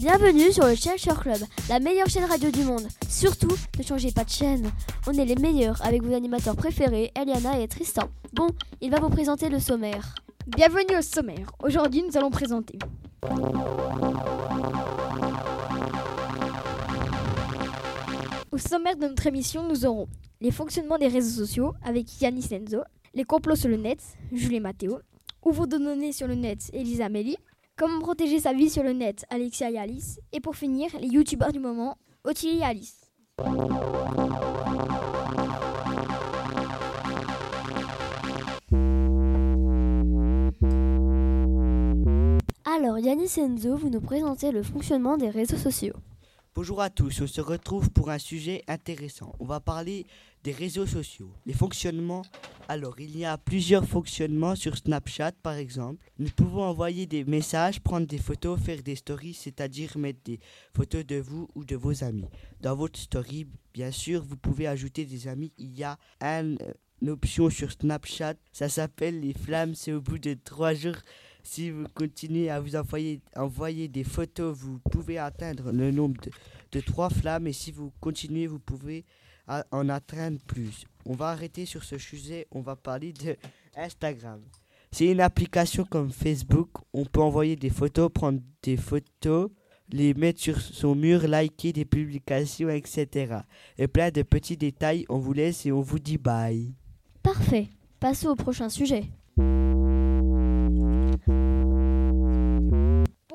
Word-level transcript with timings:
Bienvenue 0.00 0.50
sur 0.50 0.66
le 0.66 0.74
Challenger 0.74 1.12
Club, 1.20 1.40
la 1.68 1.78
meilleure 1.78 2.08
chaîne 2.08 2.24
radio 2.24 2.50
du 2.50 2.64
monde. 2.64 2.88
Surtout, 3.06 3.54
ne 3.78 3.82
changez 3.82 4.10
pas 4.10 4.24
de 4.24 4.30
chaîne. 4.30 4.70
On 5.06 5.12
est 5.12 5.26
les 5.26 5.34
meilleurs 5.34 5.84
avec 5.84 6.02
vos 6.02 6.14
animateurs 6.14 6.56
préférés, 6.56 7.12
Eliana 7.14 7.60
et 7.60 7.68
Tristan. 7.68 8.04
Bon, 8.32 8.48
il 8.80 8.90
va 8.90 8.98
vous 8.98 9.10
présenter 9.10 9.50
le 9.50 9.58
sommaire. 9.58 10.14
Bienvenue 10.46 10.96
au 10.98 11.02
sommaire. 11.02 11.52
Aujourd'hui, 11.62 12.02
nous 12.02 12.16
allons 12.16 12.30
présenter. 12.30 12.78
Au 18.50 18.56
sommaire 18.56 18.96
de 18.96 19.06
notre 19.06 19.26
émission, 19.26 19.68
nous 19.68 19.84
aurons 19.84 20.08
les 20.40 20.50
fonctionnements 20.50 20.96
des 20.96 21.08
réseaux 21.08 21.44
sociaux 21.44 21.74
avec 21.84 22.22
Yanis 22.22 22.48
Enzo, 22.52 22.80
les 23.12 23.24
complots 23.24 23.54
sur 23.54 23.68
le 23.68 23.76
net, 23.76 23.98
Julie 24.32 24.60
Matteo, 24.60 25.00
où 25.44 25.52
vous 25.52 25.66
donner 25.66 26.12
sur 26.12 26.26
le 26.26 26.36
net, 26.36 26.70
Elisa 26.72 27.04
Amélie, 27.04 27.36
comment 27.80 28.00
protéger 28.00 28.38
sa 28.40 28.52
vie 28.52 28.68
sur 28.68 28.82
le 28.82 28.92
net, 28.92 29.24
Alexia 29.30 29.70
et 29.70 29.78
Alice, 29.78 30.20
et 30.32 30.40
pour 30.40 30.54
finir, 30.54 30.90
les 31.00 31.08
youtubeurs 31.08 31.50
du 31.50 31.60
moment, 31.60 31.96
Ottilie 32.24 32.58
et 32.58 32.62
Alice. 32.62 33.10
Alors, 42.66 42.98
Yanis 42.98 43.38
Enzo, 43.38 43.76
vous 43.76 43.88
nous 43.88 44.02
présentez 44.02 44.52
le 44.52 44.62
fonctionnement 44.62 45.16
des 45.16 45.30
réseaux 45.30 45.56
sociaux. 45.56 45.94
Bonjour 46.60 46.82
à 46.82 46.90
tous, 46.90 47.22
on 47.22 47.26
se 47.26 47.40
retrouve 47.40 47.88
pour 47.88 48.10
un 48.10 48.18
sujet 48.18 48.62
intéressant. 48.68 49.34
On 49.40 49.46
va 49.46 49.60
parler 49.60 50.04
des 50.44 50.52
réseaux 50.52 50.84
sociaux, 50.84 51.32
les 51.46 51.54
fonctionnements. 51.54 52.20
Alors, 52.68 53.00
il 53.00 53.16
y 53.16 53.24
a 53.24 53.38
plusieurs 53.38 53.86
fonctionnements 53.86 54.54
sur 54.54 54.76
Snapchat 54.76 55.32
par 55.42 55.54
exemple. 55.54 56.04
Nous 56.18 56.28
pouvons 56.28 56.64
envoyer 56.64 57.06
des 57.06 57.24
messages, 57.24 57.80
prendre 57.80 58.06
des 58.06 58.18
photos, 58.18 58.60
faire 58.60 58.82
des 58.82 58.96
stories, 58.96 59.32
c'est-à-dire 59.32 59.96
mettre 59.96 60.18
des 60.22 60.38
photos 60.76 61.06
de 61.06 61.16
vous 61.16 61.48
ou 61.54 61.64
de 61.64 61.76
vos 61.76 62.04
amis. 62.04 62.28
Dans 62.60 62.76
votre 62.76 63.00
story, 63.00 63.46
bien 63.72 63.90
sûr, 63.90 64.22
vous 64.22 64.36
pouvez 64.36 64.66
ajouter 64.66 65.06
des 65.06 65.28
amis. 65.28 65.54
Il 65.56 65.74
y 65.78 65.82
a 65.82 65.96
une 66.20 66.58
option 67.08 67.48
sur 67.48 67.72
Snapchat, 67.72 68.34
ça 68.52 68.68
s'appelle 68.68 69.20
les 69.20 69.32
flammes, 69.32 69.74
c'est 69.74 69.94
au 69.94 70.02
bout 70.02 70.18
de 70.18 70.34
trois 70.34 70.74
jours 70.74 70.96
si 71.42 71.70
vous 71.70 71.84
continuez 71.94 72.50
à 72.50 72.60
vous 72.60 72.76
envoyer, 72.76 73.20
envoyer 73.36 73.88
des 73.88 74.04
photos, 74.04 74.56
vous 74.56 74.78
pouvez 74.90 75.18
atteindre 75.18 75.72
le 75.72 75.90
nombre 75.90 76.20
de, 76.22 76.30
de 76.72 76.80
3 76.80 77.10
flammes 77.10 77.46
et 77.46 77.52
si 77.52 77.72
vous 77.72 77.92
continuez, 78.00 78.46
vous 78.46 78.58
pouvez 78.58 79.04
en 79.70 79.88
atteindre 79.88 80.38
plus. 80.46 80.84
On 81.04 81.14
va 81.14 81.30
arrêter 81.30 81.66
sur 81.66 81.82
ce 81.82 81.98
sujet, 81.98 82.46
on 82.50 82.60
va 82.60 82.76
parler 82.76 83.12
de 83.12 83.36
Instagram. 83.76 84.40
C'est 84.92 85.06
une 85.06 85.20
application 85.20 85.84
comme 85.84 86.10
Facebook, 86.10 86.70
on 86.92 87.04
peut 87.04 87.20
envoyer 87.20 87.56
des 87.56 87.70
photos, 87.70 88.10
prendre 88.12 88.40
des 88.62 88.76
photos, 88.76 89.50
les 89.92 90.14
mettre 90.14 90.40
sur 90.40 90.60
son 90.60 90.94
mur, 90.94 91.26
liker 91.26 91.72
des 91.72 91.84
publications, 91.84 92.68
etc. 92.68 93.38
Et 93.78 93.88
plein 93.88 94.10
de 94.10 94.22
petits 94.22 94.56
détails, 94.56 95.04
on 95.08 95.18
vous 95.18 95.32
laisse 95.32 95.66
et 95.66 95.72
on 95.72 95.80
vous 95.80 95.98
dit 95.98 96.18
bye. 96.18 96.72
Parfait, 97.22 97.68
passons 97.98 98.30
au 98.30 98.36
prochain 98.36 98.68
sujet. 98.68 99.04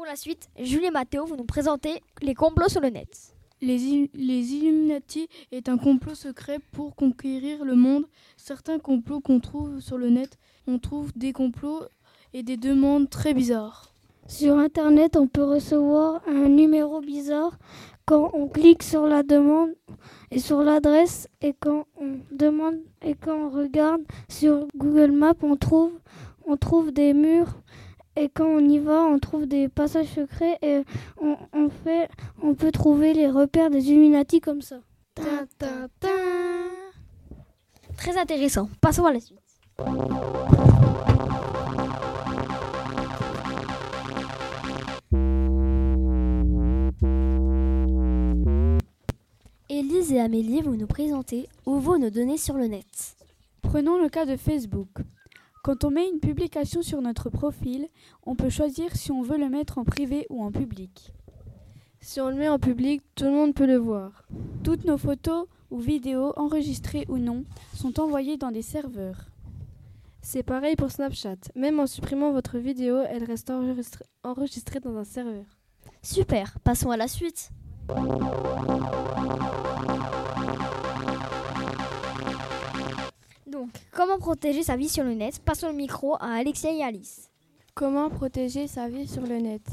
Pour 0.05 0.11
la 0.11 0.17
suite, 0.17 0.49
Julie 0.59 0.85
et 0.85 0.91
Mathéo 0.91 1.25
vont 1.25 1.35
nous 1.35 1.45
présenter 1.45 1.99
les 2.21 2.35
complots 2.35 2.69
sur 2.69 2.79
le 2.79 2.89
net. 2.89 3.35
Les, 3.59 4.07
les, 4.13 4.53
Illuminati 4.53 5.27
est 5.51 5.67
un 5.67 5.79
complot 5.79 6.13
secret 6.13 6.59
pour 6.71 6.95
conquérir 6.95 7.65
le 7.65 7.73
monde. 7.73 8.05
Certains 8.37 8.77
complots 8.77 9.19
qu'on 9.19 9.39
trouve 9.39 9.79
sur 9.79 9.97
le 9.97 10.11
net, 10.11 10.37
on 10.67 10.77
trouve 10.77 11.11
des 11.15 11.33
complots 11.33 11.81
et 12.35 12.43
des 12.43 12.55
demandes 12.55 13.09
très 13.09 13.33
bizarres. 13.33 13.95
Sur 14.27 14.59
Internet, 14.59 15.17
on 15.17 15.25
peut 15.25 15.43
recevoir 15.43 16.21
un 16.27 16.49
numéro 16.49 17.01
bizarre 17.01 17.57
quand 18.05 18.29
on 18.35 18.47
clique 18.47 18.83
sur 18.83 19.07
la 19.07 19.23
demande 19.23 19.71
et 20.29 20.37
sur 20.37 20.61
l'adresse 20.61 21.27
et 21.41 21.55
quand 21.59 21.87
on 21.99 22.19
demande 22.31 22.75
et 23.01 23.15
quand 23.15 23.47
on 23.47 23.49
regarde 23.49 24.03
sur 24.29 24.67
Google 24.77 25.13
Maps, 25.13 25.33
on 25.41 25.55
trouve 25.55 25.93
on 26.45 26.57
trouve 26.57 26.91
des 26.91 27.15
murs 27.15 27.55
et 28.15 28.29
quand 28.29 28.45
on 28.45 28.59
y 28.59 28.79
va, 28.79 29.03
on 29.03 29.19
trouve 29.19 29.45
des 29.45 29.67
passages 29.67 30.07
secrets 30.07 30.57
et 30.61 30.83
on, 31.19 31.69
fait, 31.69 32.09
on 32.41 32.55
peut 32.55 32.71
trouver 32.71 33.13
les 33.13 33.29
repères 33.29 33.69
des 33.69 33.89
Illuminati 33.89 34.39
comme 34.39 34.61
ça. 34.61 34.77
Très 37.97 38.17
intéressant. 38.17 38.69
Passons 38.81 39.05
à 39.05 39.13
la 39.13 39.19
suite. 39.19 39.39
Élise 49.67 50.13
et 50.13 50.21
Amélie 50.21 50.61
vont 50.61 50.71
nous 50.71 50.87
présenter 50.87 51.49
où 51.65 51.79
vont 51.79 51.99
nos 51.99 52.09
données 52.09 52.37
sur 52.37 52.55
le 52.55 52.67
net. 52.67 53.17
Prenons 53.61 54.01
le 54.01 54.07
cas 54.07 54.25
de 54.25 54.37
Facebook. 54.37 54.89
Quand 55.65 55.83
on 55.83 55.89
met 55.89 56.07
une 56.07 56.19
publication 56.19 56.83
sur 56.83 57.01
notre 57.01 57.31
profil, 57.31 57.87
on 58.21 58.35
peut 58.35 58.51
choisir 58.51 58.95
si 58.95 59.11
on 59.11 59.23
veut 59.23 59.39
le 59.39 59.49
mettre 59.49 59.79
en 59.79 59.83
privé 59.83 60.27
ou 60.29 60.43
en 60.43 60.51
public. 60.51 61.11
Si 62.01 62.21
on 62.21 62.29
le 62.29 62.35
met 62.35 62.49
en 62.49 62.59
public, 62.59 63.01
tout 63.15 63.23
le 63.23 63.31
monde 63.31 63.55
peut 63.55 63.65
le 63.65 63.77
voir. 63.77 64.27
Toutes 64.63 64.85
nos 64.85 64.99
photos 64.99 65.47
ou 65.71 65.79
vidéos, 65.79 66.33
enregistrées 66.37 67.07
ou 67.09 67.17
non, 67.17 67.45
sont 67.73 67.99
envoyées 67.99 68.37
dans 68.37 68.51
des 68.51 68.61
serveurs. 68.61 69.25
C'est 70.21 70.43
pareil 70.43 70.75
pour 70.75 70.91
Snapchat. 70.91 71.49
Même 71.55 71.79
en 71.79 71.87
supprimant 71.87 72.31
votre 72.31 72.59
vidéo, 72.59 73.01
elle 73.09 73.23
reste 73.23 73.49
enregistrée 73.49 74.79
dans 74.81 74.95
un 74.97 75.03
serveur. 75.03 75.45
Super, 76.03 76.59
passons 76.59 76.91
à 76.91 76.97
la 76.97 77.07
suite. 77.07 77.49
Donc, 83.65 83.81
comment 83.91 84.19
protéger 84.19 84.61
sa 84.61 84.77
vie 84.77 84.89
sur 84.89 85.03
le 85.03 85.15
net? 85.15 85.39
Passons 85.39 85.69
le 85.69 85.73
micro 85.73 86.13
à 86.19 86.35
Alexia 86.35 86.71
et 86.71 86.83
Alice. 86.83 87.31
Comment 87.73 88.11
protéger 88.11 88.67
sa 88.67 88.87
vie 88.87 89.07
sur 89.07 89.23
le 89.23 89.39
net? 89.39 89.63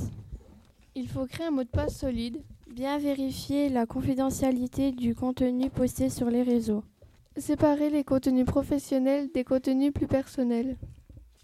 Il 0.94 1.06
faut 1.06 1.26
créer 1.26 1.48
un 1.48 1.50
mot 1.50 1.62
de 1.62 1.69
passe 1.69 1.98
solide, 1.98 2.41
bien 2.70 2.97
vérifier 2.97 3.69
la 3.69 3.84
confidentialité 3.84 4.92
du 4.92 5.14
contenu 5.14 5.69
posté 5.69 6.08
sur 6.08 6.30
les 6.30 6.42
réseaux, 6.42 6.84
séparer 7.36 7.91
les 7.91 8.03
contenus 8.03 8.47
professionnels 8.47 9.28
des 9.34 9.44
contenus 9.44 9.92
plus 9.92 10.06
personnels, 10.06 10.78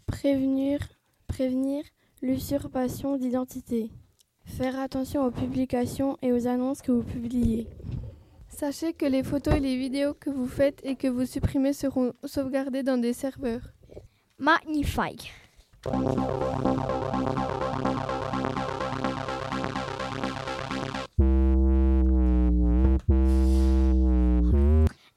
prévenir, 0.06 0.78
prévenir 1.26 1.84
l'usurpation 2.22 3.18
d'identité, 3.18 3.90
faire 4.46 4.80
attention 4.80 5.22
aux 5.22 5.30
publications 5.30 6.16
et 6.22 6.32
aux 6.32 6.46
annonces 6.46 6.80
que 6.80 6.92
vous 6.92 7.02
publiez. 7.02 7.66
Sachez 8.58 8.92
que 8.92 9.06
les 9.06 9.22
photos 9.22 9.54
et 9.54 9.60
les 9.60 9.76
vidéos 9.76 10.14
que 10.14 10.30
vous 10.30 10.48
faites 10.48 10.80
et 10.82 10.96
que 10.96 11.06
vous 11.06 11.24
supprimez 11.26 11.72
seront 11.72 12.12
sauvegardées 12.24 12.82
dans 12.82 12.98
des 12.98 13.12
serveurs. 13.12 13.60
Magnifique. 14.36 15.32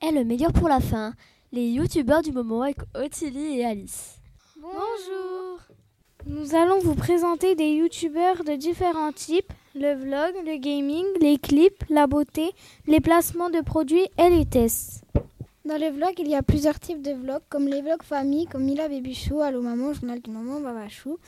Et 0.04 0.12
le 0.12 0.24
meilleur 0.24 0.54
pour 0.54 0.70
la 0.70 0.80
fin, 0.80 1.16
les 1.52 1.68
youtubeurs 1.68 2.22
du 2.22 2.32
moment 2.32 2.62
avec 2.62 2.78
Ottilie 2.94 3.58
et 3.58 3.66
Alice. 3.66 4.20
Bonjour 4.62 5.58
Nous 6.28 6.54
allons 6.54 6.78
vous 6.78 6.94
présenter 6.94 7.56
des 7.56 7.72
youtubeurs 7.72 8.44
de 8.44 8.56
différents 8.56 9.12
types 9.12 9.52
le 9.76 9.94
vlog, 9.94 10.46
le 10.46 10.58
gaming, 10.58 11.06
les 11.22 11.38
clips, 11.38 11.84
la 11.90 12.08
beauté, 12.08 12.52
les 12.88 13.00
placements 13.00 13.50
de 13.50 13.62
produits 13.62 14.08
et 14.18 14.30
les 14.30 14.46
tests. 14.46 15.04
Dans 15.64 15.78
les 15.78 15.92
vlogs, 15.92 16.18
il 16.18 16.28
y 16.28 16.36
a 16.36 16.42
plusieurs 16.42 16.80
types 16.80 17.02
de 17.02 17.12
vlogs, 17.12 17.44
comme 17.48 17.68
les 17.68 17.82
vlogs 17.82 18.04
famille, 18.04 18.48
comme 18.48 18.64
Mila 18.64 18.90
Bébichou, 18.90 19.42
Allo 19.42 19.62
Maman, 19.62 19.94
Journal 19.94 20.20
du 20.20 20.30
Maman, 20.30 20.60
Babachou. 20.60 21.20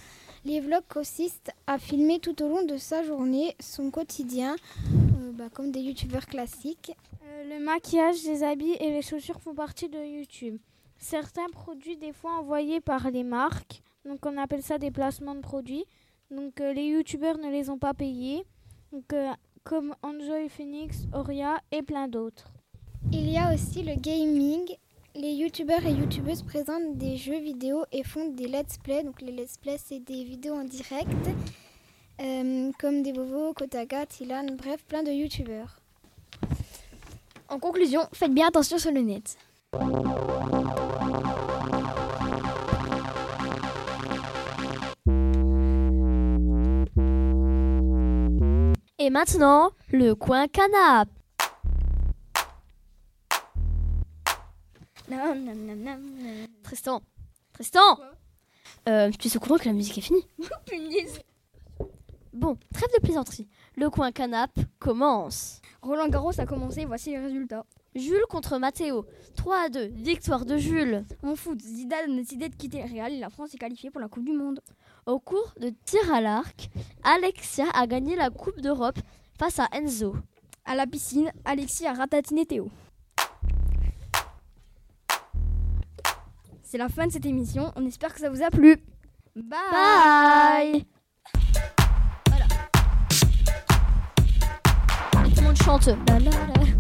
Les 0.44 0.60
vlogs 0.60 0.84
consistent 0.90 1.52
à 1.68 1.78
filmer 1.78 2.20
tout 2.20 2.42
au 2.44 2.50
long 2.50 2.66
de 2.66 2.76
sa 2.78 3.04
journée, 3.04 3.56
son 3.60 3.92
quotidien, 3.92 4.56
euh, 4.88 5.32
bah, 5.34 5.46
comme 5.54 5.72
des 5.72 5.80
youtubeurs 5.80 6.26
classiques. 6.26 6.92
Euh, 7.24 7.58
le 7.58 7.64
maquillage, 7.64 8.24
les 8.26 8.44
habits 8.44 8.76
et 8.80 8.92
les 8.92 9.02
chaussures 9.02 9.40
font 9.40 9.54
partie 9.54 9.88
de 9.88 10.00
YouTube. 10.00 10.58
Certains 10.98 11.50
produits, 11.52 11.96
des 11.96 12.12
fois 12.12 12.32
envoyés 12.40 12.82
par 12.82 13.10
les 13.10 13.24
marques, 13.24 13.82
donc 14.06 14.26
on 14.26 14.38
appelle 14.38 14.64
ça 14.64 14.78
des 14.78 14.92
placements 14.92 15.36
de 15.36 15.42
produits. 15.42 15.86
Donc 16.32 16.62
euh, 16.62 16.74
les 16.74 16.86
youtubeurs 16.86 17.38
ne 17.38 17.50
les 17.50 17.70
ont 17.70 17.78
pas 17.78 17.94
payés, 17.94 18.44
donc, 18.92 19.12
euh, 19.14 19.32
comme 19.64 19.96
Enjoy 20.04 20.50
Phoenix, 20.50 21.06
Oria 21.14 21.58
et 21.72 21.82
plein 21.82 22.08
d'autres. 22.08 22.52
Il 23.12 23.30
y 23.30 23.38
a 23.38 23.54
aussi 23.54 23.84
le 23.84 23.96
gaming. 23.96 24.76
Les 25.16 25.34
youtubeurs 25.34 25.86
et 25.86 25.92
youtubeuses 25.92 26.42
présentent 26.42 26.98
des 26.98 27.18
jeux 27.18 27.40
vidéo 27.40 27.86
et 27.92 28.04
font 28.04 28.30
des 28.30 28.48
let's 28.48 28.78
play. 28.78 29.04
Donc 29.04 29.22
les 29.22 29.32
let's 29.32 29.58
play 29.58 29.78
c'est 29.84 30.00
des 30.00 30.24
vidéos 30.24 30.56
en 30.56 30.64
direct, 30.64 31.10
euh, 32.22 32.72
comme 32.80 33.04
des 33.04 33.14
Bobo, 33.14 33.54
Kotaga, 33.54 34.06
Tilan, 34.06 34.46
bref 34.58 34.84
plein 34.86 35.04
de 35.04 35.12
youtubeurs. 35.12 35.80
En 37.50 37.60
conclusion, 37.60 38.02
faites 38.14 38.34
bien 38.34 38.48
attention 38.48 38.78
sur 38.78 38.92
le 38.92 39.02
net. 39.02 39.38
Et 49.04 49.10
maintenant, 49.10 49.72
le 49.92 50.16
coin 50.16 50.48
canap. 50.48 51.10
Tristan, 56.64 57.02
Tristan 57.52 57.82
euh, 58.88 59.12
Tu 59.20 59.28
es 59.28 59.36
au 59.36 59.42
courant 59.42 59.58
que 59.58 59.66
la 59.66 59.74
musique 59.74 59.98
est 59.98 60.02
finie 60.02 60.26
Punaise. 60.66 61.20
Bon, 62.32 62.58
trêve 62.74 62.88
de 62.96 63.02
plaisanterie. 63.02 63.50
Le 63.76 63.90
coin 63.90 64.14
canap 64.14 64.58
commence. 64.80 65.60
Roland 65.82 66.08
Garros 66.08 66.40
a 66.40 66.46
commencé, 66.46 66.86
voici 66.86 67.10
les 67.10 67.20
résultats. 67.20 67.66
Jules 67.96 68.26
contre 68.30 68.58
Matteo. 68.58 69.06
3 69.36 69.66
à 69.66 69.70
2. 69.70 69.88
Victoire 69.88 70.46
de 70.46 70.56
Jules. 70.56 71.04
En 71.24 71.36
foot, 71.36 71.60
Zidane 71.60 72.10
a 72.10 72.16
décidé 72.16 72.48
de 72.48 72.56
quitter 72.56 72.82
le 72.82 72.90
Real 72.90 73.12
et 73.12 73.20
la 73.20 73.30
France 73.30 73.54
est 73.54 73.58
qualifiée 73.58 73.92
pour 73.92 74.00
la 74.00 74.08
Coupe 74.08 74.24
du 74.24 74.32
Monde. 74.32 74.62
Au 75.06 75.20
cours 75.20 75.54
de 75.60 75.70
tir 75.84 76.14
à 76.14 76.22
l'arc, 76.22 76.70
Alexia 77.04 77.66
a 77.74 77.88
gagné 77.88 78.16
la 78.16 78.30
Coupe 78.30 78.62
d'Europe 78.62 79.00
face 79.38 79.60
à 79.60 79.68
Enzo. 79.74 80.16
À 80.64 80.76
la 80.76 80.88
piscine, 80.88 81.30
Alexis 81.44 81.86
a 81.86 81.94
ratatiné 81.94 82.46
Théo. 82.46 82.70
C'est 86.62 86.78
la 86.78 86.88
fin 86.88 87.08
de 87.08 87.12
cette 87.12 87.26
émission, 87.26 87.74
on 87.76 87.86
espère 87.86 88.14
que 88.14 88.20
ça 88.22 88.30
vous 88.30 88.42
a 88.42 88.50
plu. 88.50 88.78
Bye, 89.36 89.60
Bye 89.72 90.86
Voilà. 92.28 92.46
Tout 95.36 95.42
le 95.42 95.42
monde 95.42 95.58
chante. 95.58 95.88
La, 95.88 96.20
la, 96.20 96.32
la. 96.32 96.73